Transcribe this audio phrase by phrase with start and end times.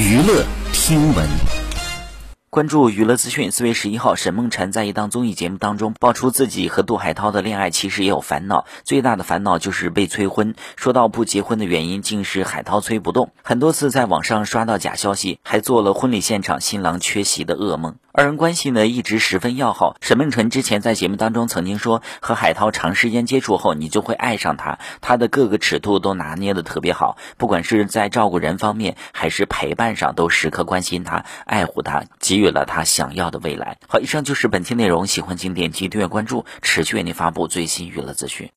[0.00, 1.59] 娱乐听闻。
[2.60, 3.50] 关注娱乐资讯。
[3.50, 8.66] 四月十一号，沈梦辰在一档综艺节目当中爆出自己和杜海涛的恋爱，其实也有烦恼。
[8.84, 10.54] 最大的烦恼就是被催婚。
[10.76, 13.32] 说到不结婚的原因，竟是海涛催不动。
[13.42, 17.96] 很多次在网上刷到假消息，还做了婚礼现场新郎缺席的噩梦。
[18.12, 19.94] 二人关系呢一直十分要好。
[20.00, 24.78] 沈梦辰之前在节目当中曾经说，和海涛长时间接触后，你就会爱上他。
[25.00, 33.76] 他的各个尺度都拿捏的特别好，不管是在照顾人方面，还是陪伴上，都时刻关心他，爱护他，给予了他想要的未来。
[33.88, 38.48] 好，以上就是本期内容，喜欢请点击订阅关注，持续为您发布最新娱乐资讯。